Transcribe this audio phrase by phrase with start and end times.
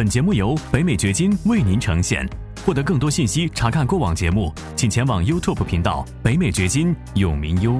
[0.00, 2.26] 本节目由北美掘金为您呈现。
[2.64, 7.78] 获得更多信息，查看过往节目，请前往 YouTube 频道“北美掘金”永明优。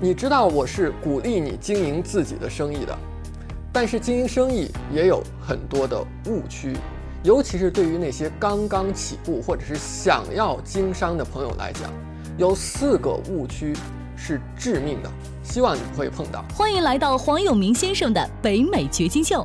[0.00, 2.96] 你知道我是鼓励你经营自己的生意的，
[3.72, 6.76] 但是经营生意也有很多的误区，
[7.24, 11.90] 尤其是对于那些刚刚起步或者是想要经商的朋友来讲，
[12.36, 13.74] 有四个误区
[14.14, 15.10] 是致命的，
[15.42, 16.44] 希望你不会碰到。
[16.54, 19.44] 欢迎来到黄永明先生的北美掘金秀。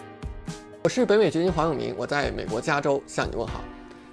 [0.83, 3.63] 我是北美掘金黄永明，我在美国加州向你问好。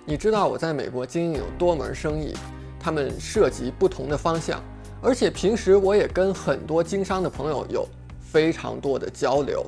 [0.04, 2.34] 你知道我在美国经营有多门生意，
[2.78, 4.62] 他们涉及不同的方向，
[5.00, 7.88] 而且平时我也跟很多经商的朋友有
[8.20, 9.64] 非常多的交流。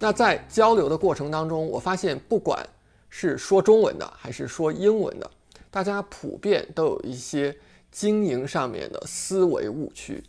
[0.00, 2.68] 那在交流的过程当中，我发现不管
[3.08, 5.30] 是说中文的还是说英文的，
[5.70, 7.56] 大家普遍都有一些
[7.92, 10.20] 经营上面的思维误区。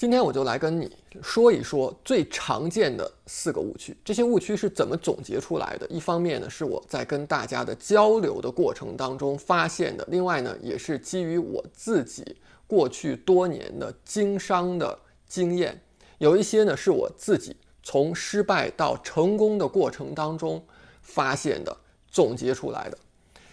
[0.00, 0.90] 今天我就来跟你
[1.22, 5.86] 说一说最常见的四个误区，这些误区是怎么总结出来的？
[5.88, 12.34] 一方面呢，是我在跟大家的交流的过程当中发现的；另外呢，也是基于我自己
[12.66, 15.78] 过去多年的经商的经验，
[16.16, 20.64] 有一些呢是我自己从失败到成功的过程当中
[21.02, 21.76] 发现的、
[22.10, 22.96] 总结出来的。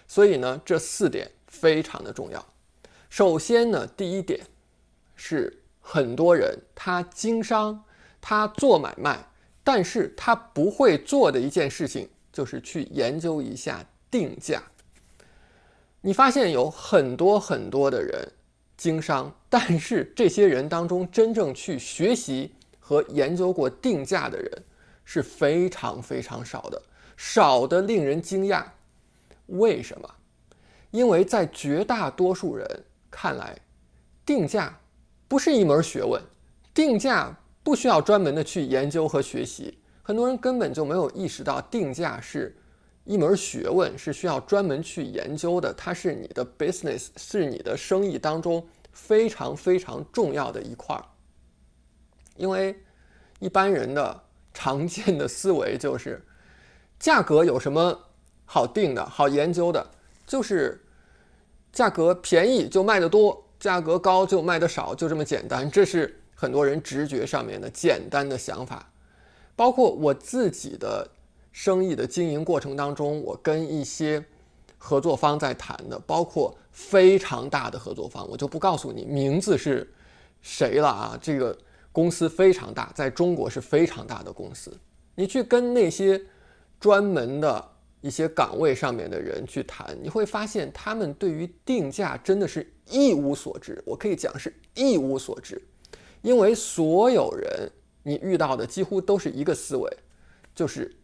[0.07, 2.45] 所以呢，这四点非常的重要。
[3.09, 4.39] 首先呢，第一点
[5.13, 5.61] 是。
[5.89, 7.81] 很多人他经商，
[8.19, 9.25] 他做买卖，
[9.63, 14.61] 但是他不会做的一件事情就是去研究一下定价。
[16.01, 18.29] 你发现有很多很多的人
[18.75, 24.63] 经商，但是这些人当中真正去学习和研究过定价的人
[25.05, 26.81] 是非常非常少的，
[27.15, 28.61] 少的令人惊讶。
[29.45, 30.15] 为什么？
[30.91, 33.57] 因为在绝大多数人看来，
[34.25, 34.77] 定价。
[35.27, 36.21] 不是一门学问，
[36.73, 39.77] 定价不需要专门的去研究和学习。
[40.01, 42.55] 很多人根本就没有意识到定价是
[43.03, 45.73] 一门学问，是需要专门去研究的。
[45.73, 51.03] 它是你的 business，是你的生意当中非常非常重要的一块儿。
[52.37, 52.73] 因为
[53.39, 54.23] 一般人的
[54.53, 56.25] 常见的思维就是，
[56.99, 57.99] 价格有什么
[58.45, 59.85] 好定的、好研究的？
[60.25, 60.83] 就是
[61.71, 63.46] 价格便宜就卖得多。
[63.59, 65.69] 价格高就卖的少，就这么简单。
[65.69, 68.89] 这是很多人直觉上面的简单的想法。
[69.55, 71.07] 包括我自己的
[71.51, 74.23] 生意的经营过程当中，我跟一些
[74.77, 79.91] 合作方在谈的，包括非常大的合作方，我就不告诉你名字是
[80.41, 81.19] 谁了啊。
[81.21, 81.57] 这个
[81.91, 84.71] 公司非常大，在中国是非常大的公司。
[85.15, 86.21] 你去跟那些
[86.79, 87.71] 专门的。
[87.99, 93.81] 一些岗位上面的人去谈，你会发现他们对于定价真的是一无所知。
[93.85, 95.61] 我可以讲是一无所知，
[96.21, 97.71] 因为所有人
[98.03, 99.97] 你遇到的几乎都是一个思维，
[100.55, 100.95] 就是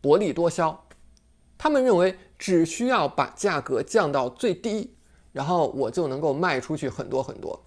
[0.00, 0.86] 薄利多销。
[1.56, 4.94] 他们认为只需要把价格降到最低，
[5.32, 7.64] 然后我就能够卖出去很多很多。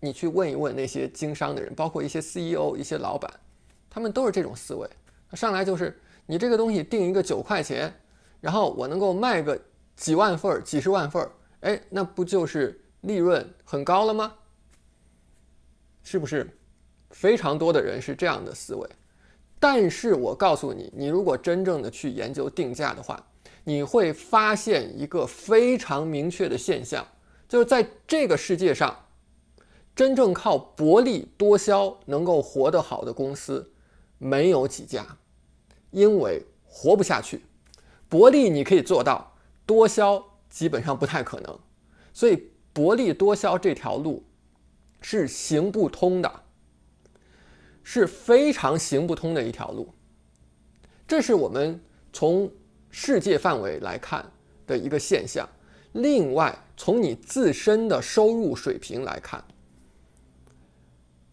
[0.00, 3.32] 你去问一问那些经商的人，包括一些 CEO、一些老板，
[3.88, 4.88] 他们都是这种思维。
[5.34, 6.00] 上来就是。
[6.26, 7.92] 你这个东西定一个九块钱，
[8.40, 9.60] 然后我能够卖个
[9.96, 14.34] 几万份儿、几十万份儿，哎，那不就是利润很高了吗？
[16.02, 16.48] 是不是？
[17.10, 18.88] 非常多的人是这样的思维。
[19.58, 23.26] 但是我告诉你，你如果真正的去研究定价的话，
[23.64, 27.06] 你会发现一个非常明确的现象，
[27.48, 29.06] 就是在这个世界上，
[29.94, 33.70] 真正靠薄利多销能够活得好的公司，
[34.16, 35.04] 没有几家。
[35.90, 37.42] 因为活不下去，
[38.08, 39.36] 薄利你可以做到，
[39.66, 41.58] 多销基本上不太可能，
[42.12, 44.22] 所以薄利多销这条路
[45.00, 46.42] 是行不通的，
[47.82, 49.88] 是非常行不通的一条路。
[51.08, 51.80] 这是我们
[52.12, 52.50] 从
[52.90, 54.28] 世界范围来看
[54.66, 55.48] 的一个现象。
[55.92, 59.42] 另外，从你自身的收入水平来看，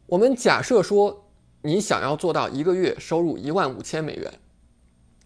[0.07, 1.29] 我们假设说
[1.61, 4.33] 你想要做到一个月收入一万五千美元。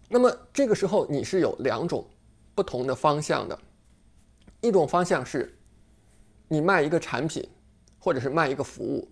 [0.08, 2.06] 那么这个时候你是有两种
[2.54, 3.58] 不同的方向的，
[4.62, 5.52] 一种方向是，
[6.46, 7.46] 你卖一个产品，
[7.98, 9.08] 或者是卖一个服务，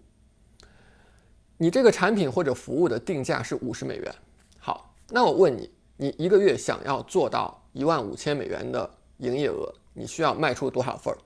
[1.59, 4.15] 你这个产品或者服务的定价是五十美元。
[4.61, 8.89] 好，那我问你，你一个月想要做到一万五千美元的
[9.19, 11.19] 营业额，你需要卖出多少份儿？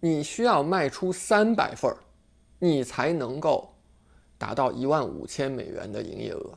[0.00, 1.98] 你需要卖出三百份儿，
[2.58, 3.74] 你才能够
[4.38, 6.56] 达到一万五千美元的营业额。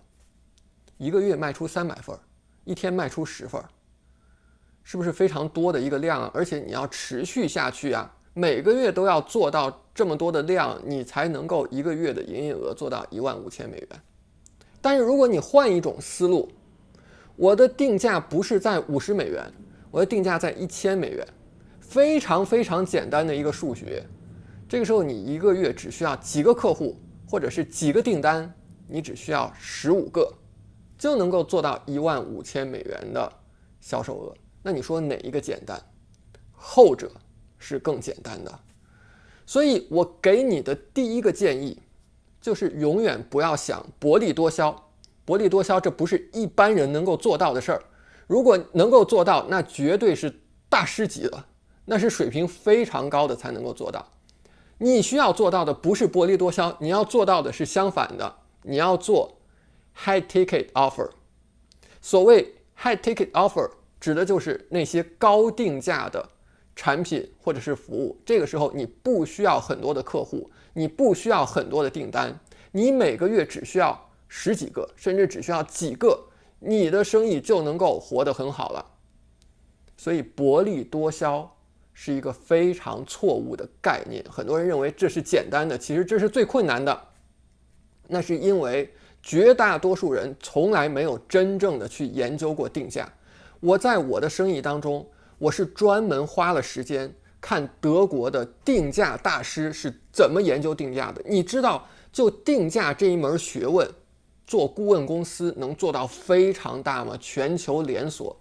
[0.97, 2.19] 一个月卖出三百份儿，
[2.63, 3.67] 一天卖出十份儿，
[4.91, 6.29] 是不是非常多的一个量啊？
[6.33, 13.87] 而且你要持续下去啊，每个月都要做到这么多的量，你才能够一个月的营业额做到一万五千美元。
[14.81, 16.51] 但是如果你换一种思路，
[17.37, 19.49] 我的定价不是在五十美元，
[19.91, 21.25] 我的定价在一千美元，
[21.79, 24.05] 非常非常简单的一个数学。
[24.67, 26.97] 这个时候你一个月只需要几个客户，
[27.29, 28.53] 或者是几个订单，
[28.89, 30.29] 你只需要十五个，
[30.97, 33.31] 就能够做到一万五千美元的
[33.79, 34.35] 销售额。
[34.61, 35.81] 那你说哪一个简单？
[36.53, 37.11] 后者
[37.57, 38.59] 是更简单的。
[39.45, 41.79] 所以我给你的第一个建议。
[42.41, 44.89] 就是永远不要想薄利多销，
[45.23, 47.83] 薄利多销这不是一般人能够做到的事儿。
[48.25, 51.45] 如果能够做到，那绝对是大师级的，
[51.85, 54.03] 那是水平非常高的才能够做到。
[54.79, 59.37] 你需要做到的不是薄利多销，你要做到的是相反的，你要做
[59.93, 61.11] high ticket offer。
[62.01, 63.69] 所谓 high ticket offer，
[64.01, 66.27] 指的就是那些高定价的
[66.75, 68.19] 产品或者是服务。
[68.25, 70.51] 这个时候你不需要很多的客户。
[70.73, 72.33] 你不需要很多的订单，
[72.71, 76.17] 你每个月只需要十几个，甚至只需要几个，
[76.59, 78.85] 你的生意就能够活得很好了。
[79.97, 81.53] 所以薄利多销
[81.93, 84.23] 是一个非常错误的概念。
[84.31, 87.07] 很多人认为这是简单的，其实这是最困难的。
[88.07, 88.89] 那是因为
[89.21, 93.11] 绝大多数人从来没有真正的去研究过定价。
[93.61, 97.13] 我在我的生意当中，我是专门花了时间。
[97.39, 101.21] 看德国的定价大师是怎么研究定价的？
[101.25, 103.87] 你知道，就定价这一门学问，
[104.45, 107.17] 做顾问公司能做到非常大吗？
[107.19, 108.35] 全球连锁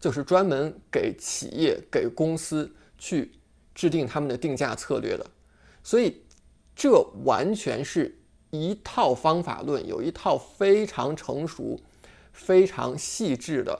[0.00, 3.32] 就是专门给企业、给公司去
[3.74, 5.26] 制定他们的定价策略的。
[5.82, 6.22] 所以，
[6.74, 8.18] 这完全是
[8.50, 11.78] 一套方法论，有一套非常成熟、
[12.32, 13.78] 非常细致的。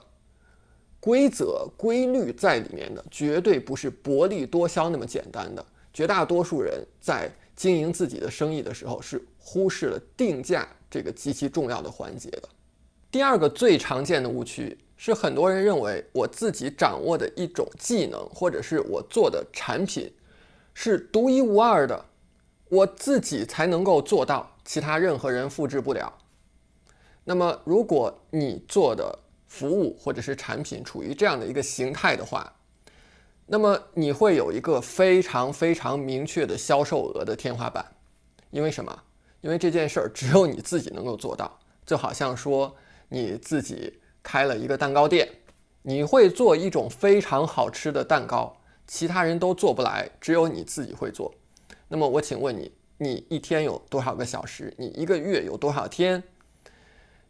[1.07, 5.65] 规则规律在里面的，绝对不是薄利多销那么简单的。
[5.93, 12.49] 绝大多数人在经营自己的生意的时候，是忽视了定价这个极其重要的环节的。
[13.09, 20.13] 第二个最常见的误区是，很多人认为我自己掌握的一种技能，或者是我做的产品
[20.75, 22.05] 是独一无二的，
[22.69, 26.13] 我自己才能够做到，其他任何人复制不了。
[27.23, 29.17] 那么，如果你做的，
[29.47, 32.53] 服务或者是产品处于这样的一个形态的话，
[33.47, 37.85] 那么你会有一个非常非常明确的销售额的天花板，
[38.51, 39.03] 因为什么？
[39.41, 41.59] 因为这件事儿只有你自己能够做到。
[41.85, 42.75] 就好像说
[43.09, 45.29] 你自己开了一个蛋糕店，
[45.83, 48.57] 你会做一种非常好吃的蛋糕，
[48.89, 51.33] 其他人都做不来，只有你自己会做。
[51.87, 54.75] 那么我请问你，你一天有多少个小时？
[54.79, 56.25] 你一个月有多少天？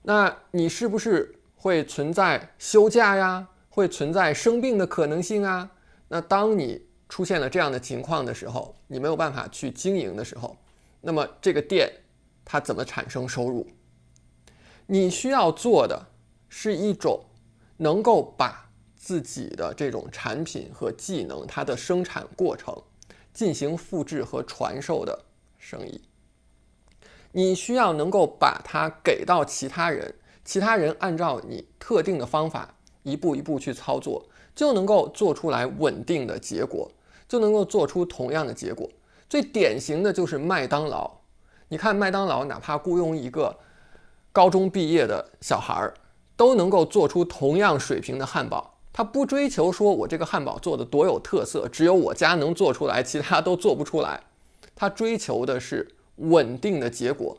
[0.01, 1.35] 那你是不是？
[1.67, 5.69] 会存在休假呀，会存在生病的可能性啊。
[6.07, 10.57] 那当你出现了这样的情况的时候，你没有办法去经营的时候，
[11.01, 11.93] 那么这个店
[12.45, 13.67] 它怎么产生收入？
[14.87, 16.07] 你需要做的
[16.49, 17.21] 是一种
[17.79, 22.81] 能够把自己的这种产品和技能，它的生产过程
[23.35, 25.25] 进行复制和传授的
[25.59, 26.01] 生意。
[27.33, 30.15] 你需要能够把它给到其他人。
[30.47, 32.73] 其他人按照你特定的方法
[33.03, 34.25] 一步一步去操作，
[34.55, 36.89] 就能够做出来稳定的结果，
[37.29, 38.89] 就能够做出同样的结果。
[39.29, 41.11] 最典型的就是麦当劳。
[41.69, 43.59] 你看麦当劳，哪怕雇佣一个
[44.31, 45.95] 高中毕业的小孩儿，
[46.37, 48.79] 都能够做出同样水平的汉堡。
[48.93, 54.23] 他不追求说我这个汉堡做的多有特色，只有我家能做出来，其他都做不出来。
[54.77, 57.37] 他追求的是稳定的结果。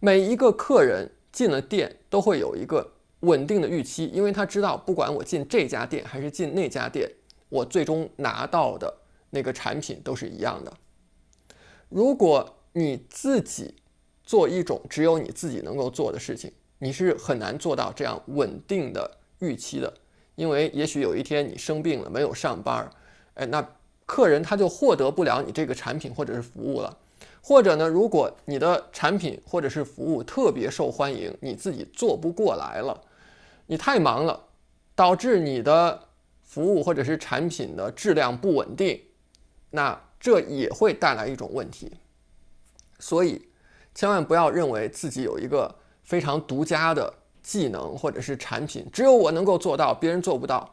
[0.00, 1.12] 每一个客人。
[1.36, 7.06] 进了店都会有一个稳定的预期，因为他知道，不管我进这家店还是进那家店，
[7.50, 10.72] 我最终拿到的那个产品都是一样的。
[11.90, 13.74] 如果你自己
[14.22, 19.92] 做一种只有你自己能够做的事情，你是很难做到这样稳定的预期的，
[20.36, 22.90] 因为也许有一天你生病了，没有上班，
[23.34, 23.76] 哎，那
[24.06, 26.96] 客人他就获得不了你这个产品或者是服务了。
[27.48, 33.00] 或者呢，如果你的产品或者是服务特别受欢迎，你自己做不过来了，
[33.66, 34.48] 你太忙了，
[34.96, 36.08] 导致你的
[36.42, 39.00] 服务或者是产品的质量不稳定，
[39.70, 41.92] 那这也会带来一种问题。
[42.98, 43.46] 所以，
[43.94, 45.72] 千万不要认为自己有一个
[46.02, 50.68] 非常独家的技能或者是产品，只有我能够做到，别人做不到，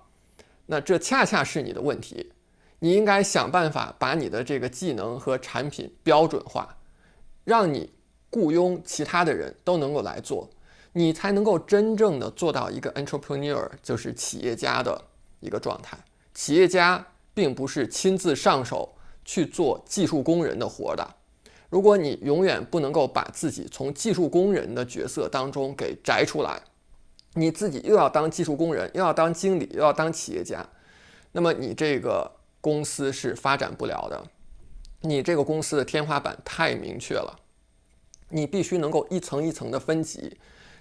[0.66, 2.32] 那这恰恰是你的问题。
[2.84, 6.76] 你应该想办法把你的这个技能和产品标准化，
[7.46, 7.90] 让你
[8.30, 10.50] 雇佣其他的人都能够来做，
[10.92, 15.02] 你才能够真正的做到一个 entrepreneur，就是企业家的
[15.40, 15.98] 一个状态。
[16.34, 21.08] 企业家并不是亲自上手去做技术工人的活的。
[21.70, 26.62] 如果你永远不能够把自己从技术工人的角色当中给摘出来，
[27.36, 30.68] 你自己又要当技术工人，又要当经理，又要当企业家，
[31.32, 32.30] 那么你这个。
[32.64, 34.24] 公司是发展不了的，
[35.02, 37.38] 你这个公司的天花板太明确了，
[38.30, 40.38] 你必须能够一层一层的分级。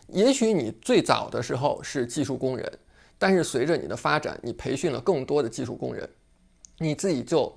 [0.06, 2.78] 也许你最早的时候是技术工人，
[3.18, 6.08] 但是随着你的发展，你培训了更多的技术工人，
[6.78, 7.52] 你自己就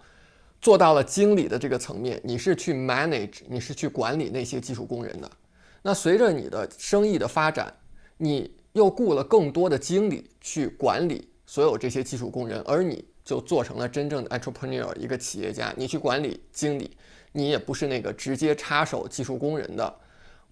[0.60, 5.30] 做到了经理的这个层面，你是去 manage，你是去管理那些技术工人的。
[5.84, 7.72] 那随着你的生意的发展，
[8.18, 13.06] 你又雇了更多的经理去管理所有这些技术工人，而你。
[13.26, 15.74] 就做成了真正的 entrepreneur，一个企业家。
[15.76, 16.96] 你去管理经理，
[17.32, 19.96] 你也不是那个直接插手技术工人的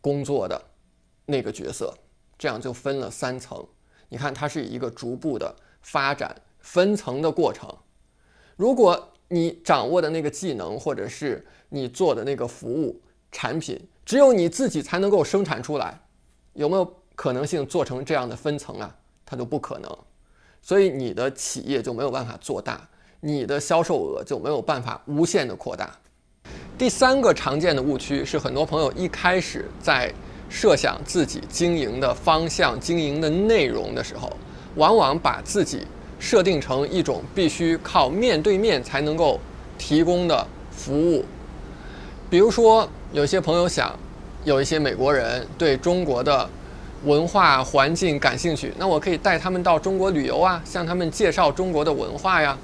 [0.01, 0.59] 工作的
[1.27, 1.93] 那个角色。
[2.35, 3.63] 这样就分了三层。
[4.09, 7.71] 你看，它是一个逐步的发展分层的过程。
[8.55, 13.00] 如果你掌握的那个技能，或者是你做的那个服务
[13.31, 16.01] 产品，只有你自己才能够生产出来，
[16.53, 18.97] 有没有可能性做成这样的分层啊？
[19.23, 19.95] 它就不可能。
[20.65, 22.79] 所以你的企业就没有办法做大，
[23.20, 25.91] 你的销售额就没有办法无限的扩大。
[26.77, 30.10] 第三个常见的误区是，很多朋友一开始在
[30.50, 34.32] 设想自己经营的方向、经营的内容的时候，
[34.75, 35.86] 往往把自己
[36.17, 39.38] 设定成一种必须靠面对面才能够
[39.77, 41.25] 提供的服务。
[42.29, 43.93] 比如说，有些朋友想，
[44.46, 46.50] 有一些美国人对中国的。
[47.03, 52.57] 文化环境感兴趣，那我可以带他们到中国旅游啊，向他们介绍中国的文化呀。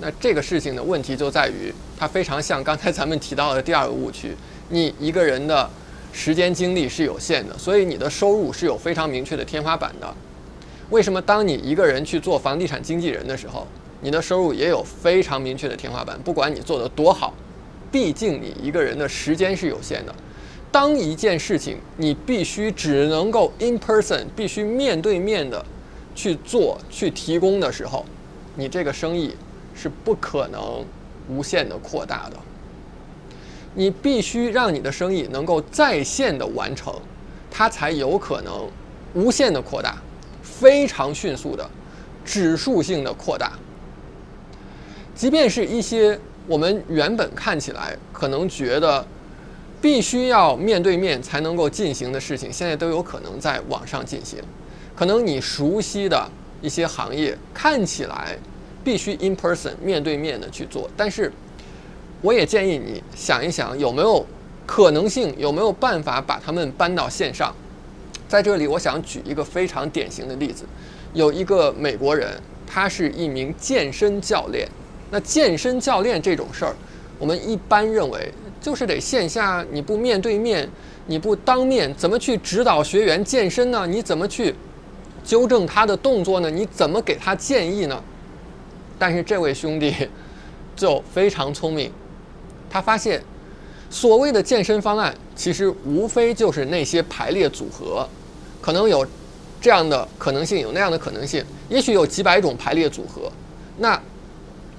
[0.00, 4.34] 那这个事情的问题就在于，它非常像刚才咱们提到的第二个误区：
[4.70, 5.68] 你一个人的
[6.10, 10.14] 时间精力是有限的，所以你的收入是有非常明确的天花板的。
[10.88, 13.66] 为什么当你一个人去做房地产经纪人的时候，
[14.00, 16.18] 你的收入也有非常明确的天花板？
[16.24, 17.34] 不管你做得多好，
[17.92, 20.14] 毕竟你一个人的时间是有限的。
[20.72, 25.64] 当一件事情你必须只能够 in person，必须面对面的
[26.14, 28.04] 去做、去提供的时候，
[28.54, 29.34] 你这个生意
[29.74, 30.84] 是不可能
[31.28, 32.36] 无限的扩大的。
[33.74, 36.94] 你必须让你的生意能够在线的完成，
[37.50, 38.68] 它才有可能
[39.14, 39.96] 无限的扩大，
[40.40, 41.68] 非常迅速的
[42.24, 43.58] 指数性的扩大。
[45.16, 49.04] 即便是一些我们原本看起来可能觉得。
[49.80, 54.38] 必须要面对面才能够进行的事情，现在都有可能在网上进行。
[54.94, 58.36] 可能你熟悉的一些行业看起来
[58.84, 61.32] 必须 in person 面对面的去做，但是
[62.20, 64.26] 我也建议你想一想，有没有
[64.66, 67.54] 可能性，有没有办法把他们搬到线上。
[68.28, 70.64] 在这里，我想举一个非常典型的例子，
[71.14, 74.68] 有一个美国人，他是一名健身教练。
[75.10, 76.76] 那健身教练这种事儿，
[77.18, 78.30] 我们一般认为。
[78.60, 80.68] 就是得线下，你不面对面，
[81.06, 83.86] 你不当面，怎么去指导学员健身呢？
[83.86, 84.54] 你怎么去
[85.24, 86.50] 纠正他的动作呢？
[86.50, 88.02] 你怎么给他建议呢？
[88.98, 89.94] 但是这位兄弟
[90.76, 91.90] 就非常聪明，
[92.68, 93.22] 他发现
[93.88, 98.06] 所谓的健身方案其实无非就是那些排列组合，
[98.60, 99.06] 可能有
[99.58, 103.32] 这样的可能性，有那样的可能性，也许有几百种排列组合，
[103.78, 103.98] 那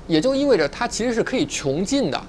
[0.08, 2.22] 也就意味着它其实是可以穷尽的。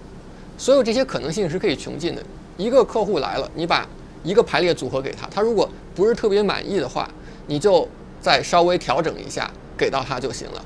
[0.57, 2.23] 所有这些可能性是可以穷尽的。
[2.57, 3.89] 一个客户来了，你把
[4.23, 7.09] 一个排列组合给他，他如果不是特别满意的话，
[7.47, 7.89] 你就
[8.21, 10.65] 再稍微调整一下给到他就行了。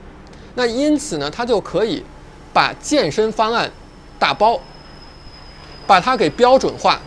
[0.55, 2.03] 那因此呢，他就可以
[2.53, 3.71] 把健身方案
[4.19, 4.61] 打包，
[5.87, 7.01] 把它给标准化，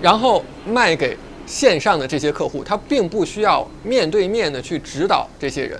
[0.00, 2.64] 然后卖给线上的这些客户。
[2.64, 5.78] 他并不需要面对面的去指导这些人。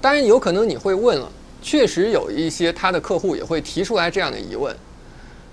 [0.00, 1.30] 当然，有可能你会问了，
[1.60, 4.74] 确实有一些他的客户也会提出来这样的疑问。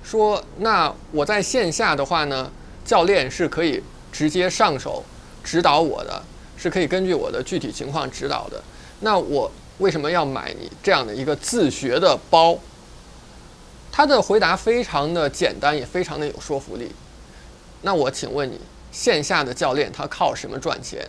[0.08, 2.50] 说，那我在线下的话呢，
[2.86, 5.04] 教练是可以直接上手
[5.44, 6.24] 指导我的，
[6.56, 8.64] 是可以根据我的具体情况指导的。
[9.02, 12.58] 那我为什么要买你这样的一个自学的包？
[13.92, 16.90] 他的回答非常的简单，也非常的有说服力。
[17.82, 18.58] 那我请问你，
[18.94, 21.06] 线下的教练他靠什么赚钱？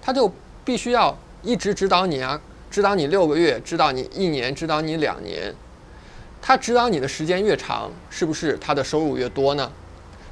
[0.00, 0.32] 他就
[0.64, 5.52] 必须要一直指导你啊，指导你六个月，指导你一年，指导你两年。
[6.42, 9.70] 他指导你的时间越长，是不是他的收入越多呢？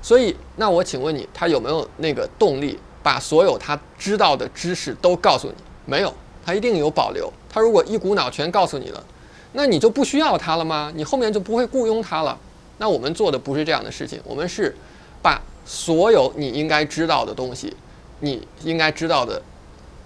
[0.01, 7.31] 所以，那我请问你，他有没有那个动力把所有他知道的知识都告诉你，没有，他一定有保留。
[7.51, 9.05] 他如果一股脑全告诉你了，
[9.53, 10.93] 那你就不需要他了吗？
[10.95, 12.39] 你后面就不会雇佣他了？
[12.79, 14.75] 那我们做的不是这样的事情，我们是
[15.21, 17.77] 把所有你应该知道的东西，
[18.21, 19.43] 你应该知道的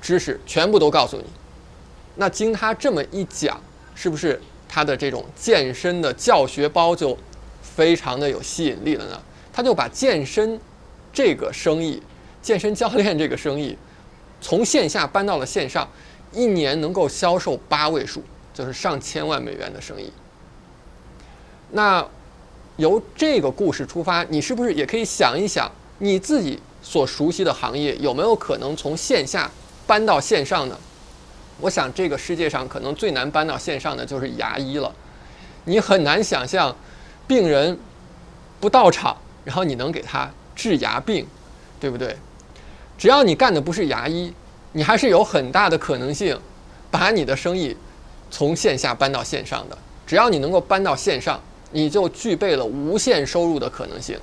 [0.00, 1.25] 知识全部都告诉你。
[2.16, 3.61] 那经他这么一讲，
[3.94, 4.40] 是不是
[4.74, 7.14] 他的这种健身的教学包就
[7.60, 9.20] 非常的有吸引力了呢？
[9.52, 10.58] 他就把健身
[11.12, 12.02] 这个生意，
[12.40, 13.76] 健身教练这个生意，
[14.40, 15.86] 从线下搬到了线上，
[16.32, 18.22] 一年能够销售八位数，
[18.54, 20.10] 就是上千万美元的生意。
[21.72, 22.02] 那
[22.78, 29.50] 由这个故事出发，你是不是也可以想一想，你自己所熟悉的行业有没有可能从线下
[29.86, 30.78] 搬到线上呢？
[31.62, 34.92] 我想，这个世界上可能最难搬到线上的就是牙医了。
[35.64, 36.75] 你很难想象，
[37.28, 37.78] 病人
[38.59, 41.25] 不到场，然后你能给他治牙病，
[41.78, 42.16] 对不对？
[42.99, 44.35] 只要你干的不是牙医，
[44.73, 46.37] 你还是有很大的可能性
[46.90, 47.76] 把你的生意
[48.28, 49.78] 从线下搬到线上的。
[50.04, 51.40] 只要你能够搬到线上，
[51.71, 54.19] 你就具备了无限收入的可能性。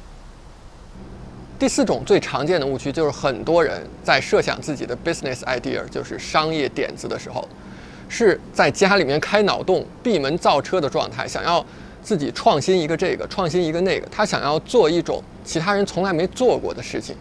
[1.60, 7.46] 第四种最常见的误区就是很多人在设想自己的 business idea，就是商业点子的时候，
[8.08, 11.64] 是在家里面开脑洞、闭门造车的状态，想要
[12.02, 17.14] 自己创新一个这个、创新一个那个，他想要做一种其他人从来没做过的事情。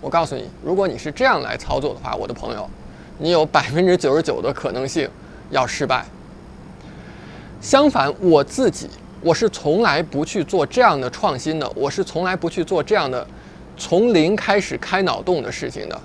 [0.00, 2.68] 我告诉你，如果你是这样来操作的话，我的朋友，
[3.18, 5.08] 你有百分之九十九的可能性
[5.50, 6.04] 要失败。
[7.60, 8.90] 相反，我自己
[9.20, 13.24] 我是从来不去做这样的创新的，我是从来不去做这样的。
[13.76, 16.00] 从零开始开脑洞的事情的，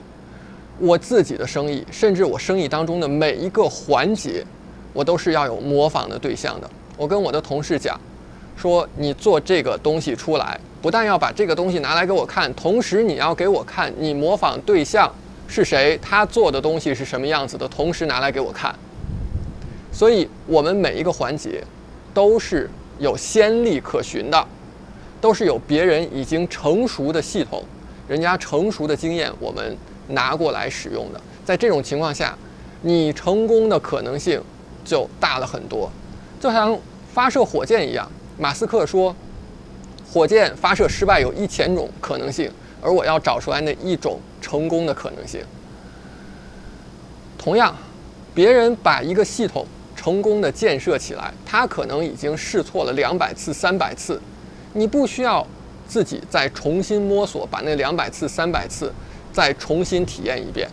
[0.79, 4.45] 我自己的生意，甚至我生意当中的每一个环节，
[4.93, 6.69] 我都是要有模仿的对象的。
[6.97, 7.99] 我跟我的同事讲，
[8.57, 15.11] 说你做这个东西出来，不但要把这个东西拿来给我看，同时你要给我看你模仿对象
[15.47, 18.75] 是谁，他做的东西是什么样子的，同时拿来给我看。
[19.91, 21.63] 所以，我们每一个环节
[22.13, 24.47] 都是有先例可循的。
[25.21, 27.63] 都是有别人已经成熟的系统，
[28.07, 31.21] 人家成熟的经验，我们拿过来使用的。
[31.45, 32.35] 在这种情况下，
[32.81, 34.41] 你成功的可能性
[34.83, 35.89] 就大了很多。
[36.39, 36.75] 就像
[37.13, 39.15] 发射火箭一样，马斯克说，
[40.11, 45.39] 火箭发射失败有一千种可能性，而我要找出来那一种成功的可能性。
[47.37, 47.75] 同样，
[48.33, 54.19] 别人把一个系统成功的建设起来，他可能已经试错了两百次、三百次。
[54.73, 55.45] 你不需要
[55.87, 58.91] 自己再重新摸索，把那两百次、三百次
[59.33, 60.67] 再重新体验一遍。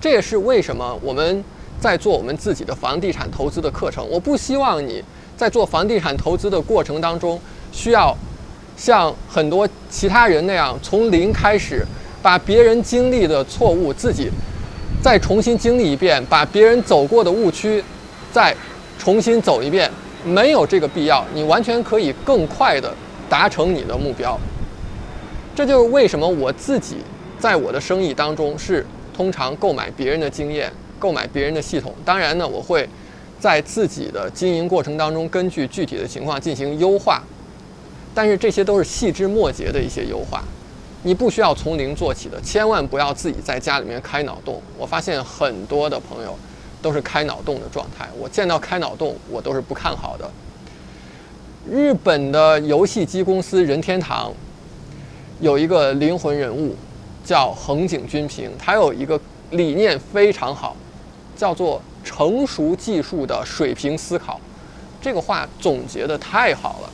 [0.00, 1.42] 这也是为什么我们
[1.80, 4.08] 在做我们自己的房地产投资的课程。
[4.08, 5.02] 我不希望你
[5.36, 7.40] 在做房地产投资的过程当中，
[7.72, 8.16] 需要
[8.76, 11.84] 像很多其他人那样从零开始，
[12.22, 14.30] 把别人经历的错误自己
[15.02, 17.82] 再重新经历一遍，把别人走过的误区
[18.32, 18.54] 再
[18.98, 19.90] 重新走一遍。
[20.24, 22.92] 没有这个必要，你完全可以更快的。
[23.28, 24.38] 达成你的目标，
[25.54, 26.96] 这就是为什么我自己
[27.38, 31.94] 在我的生意当中是通常购买别人的经验，购买别人的系统。
[32.04, 32.88] 当然呢，我会
[33.38, 37.22] 在自己的经营过程当中根据具体的情况进行优化，
[38.14, 40.42] 但是这些都是细枝末节的一些优化，
[41.02, 44.60] 你不需要从零做起的，千万不要自己在家里面开脑洞。
[44.76, 46.36] 我发现很多的朋友
[46.80, 50.28] 都是开脑洞的状态，我见到开脑洞我都是不看好的。
[51.70, 54.32] 日本的游戏机公司任天堂
[55.38, 56.74] 有一个灵魂人物，
[57.22, 58.50] 叫横井军平。
[58.58, 60.74] 他有一个理念非常好，
[61.36, 64.40] 叫做“成熟技术的水平思考”。
[65.00, 66.90] 这个话总结的太好了，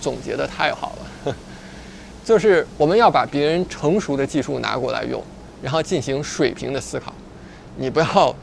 [0.00, 1.36] 总结的太好了。
[2.24, 5.22] 就是我们要把别人成熟的技术拿过来用，
[5.62, 7.12] 然后进行水平的思考。
[7.76, 8.34] 你不要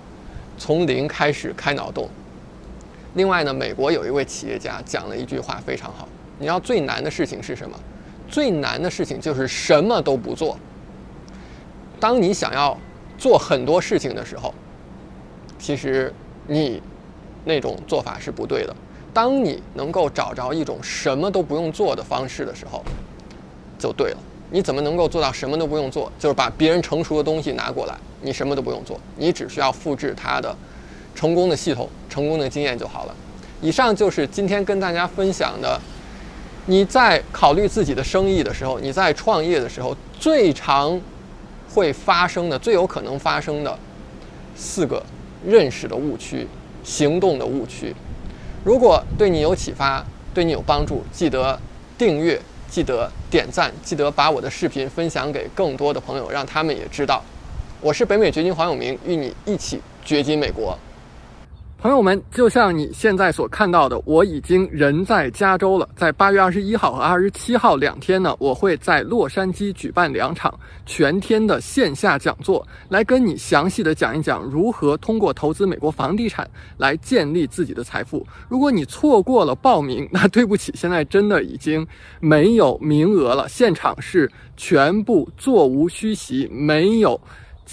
[0.57, 2.07] 从零开始开脑洞。
[3.15, 6.07] 另外呢，美国有一位企业家讲了一句话非常好。
[6.39, 7.77] 你要最难的事情是什么？
[8.27, 10.57] 最难的事情就是什么都不做。
[11.99, 12.75] 当你想要
[13.17, 14.53] 做很多事情的时候，
[15.59, 16.11] 其实
[16.47, 16.81] 你
[17.45, 18.75] 那种做法是不对的。
[19.13, 22.83] 当你能够找着一种什么都不用做的方式的时候，
[23.77, 24.17] 就对了。
[24.49, 26.11] 你怎么能够做到什么都不用做？
[26.17, 30.55] 就是把别人成熟的东西拿过来，你什么都不用做，你只需要复制他的。
[31.15, 33.15] 成功的系统，成功的经验就好了。
[33.61, 35.79] 以上就是今天跟大家分享的，
[36.65, 40.99] 你在考虑自己的生意的时候，你在创业的时候，最常
[41.73, 43.79] 会发生的、最有可能发生的
[44.55, 45.01] 四个
[45.45, 46.47] 认识的误区、
[46.83, 47.95] 行动的误区。
[48.63, 51.57] 如果对你有启发，对你有帮助，记得
[51.97, 57.23] 订阅，记得点赞，记得把我的视频分享给更多的朋友，让他们也知道。
[57.79, 60.77] 我是北美掘金黄永明，与你一起掘金美国。
[61.83, 65.89] 朋友们，就像你现在所看到的，我已经人在加州了。
[65.97, 78.25] 在八月二十一号和二十七号两天呢，我会在洛杉矶举办两场全天的线下讲座，来跟你详细的讲一讲如何通过投资美国房地产来建立自己的财富。
[78.47, 81.85] 如果你错过了报名，那对不起，现在真的已经
[82.21, 87.19] 没有名额了，现场是全部座无虚席，没有。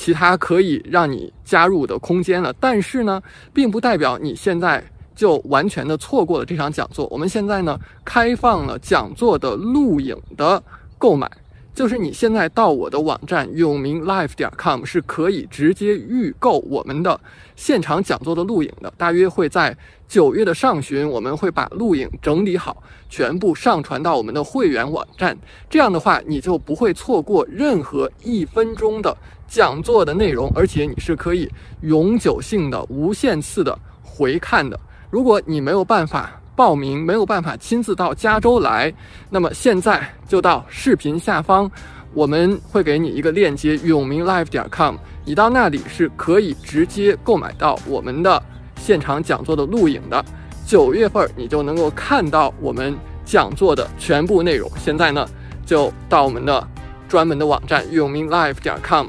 [0.00, 4.82] 其他可以让你加入的空间了，但是呢，并不代表你现在
[5.14, 7.06] 就完全的错过了这场讲座。
[7.10, 10.62] 我们现在呢，开放了讲座的录影的
[10.96, 11.30] 购买，
[11.74, 17.20] 就是你现在到我的网站永明 life 点 com 是可以直接预购我们的
[17.54, 18.90] 现场讲座的录影的。
[18.96, 19.76] 大约会在
[20.08, 25.36] 九月的上旬，我们会把录影整理好，全部上传到我们的会员网站。
[25.68, 29.14] 这样的话，你就不会错过任何一分钟的。
[29.50, 34.78] 讲座的内容，而且你是可以永久性的、无限次的回看的。
[35.10, 38.94] 如果你没有办法报名，没有办法亲自到加州来，
[39.28, 41.68] 那么现在就到视频下方，
[42.14, 48.40] 我们会给你一个链接，永明 live 点 com，你到那里是可以直接购买到我们的
[48.76, 50.24] 现场讲座的录影的。
[50.64, 54.70] 九月份你就能够看到我们讲座的全部内容。
[54.78, 55.26] 现在呢，
[55.66, 56.64] 就到我们的
[57.08, 59.08] 专门的网站永明 live 点 com。